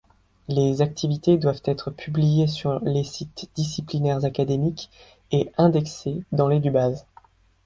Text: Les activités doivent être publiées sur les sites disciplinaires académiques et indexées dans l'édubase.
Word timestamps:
Les 0.47 0.81
activités 0.81 1.37
doivent 1.37 1.61
être 1.63 1.91
publiées 1.91 2.47
sur 2.47 2.79
les 2.79 3.03
sites 3.03 3.51
disciplinaires 3.53 4.25
académiques 4.25 4.89
et 5.31 5.51
indexées 5.59 6.23
dans 6.31 6.47
l'édubase. 6.47 7.05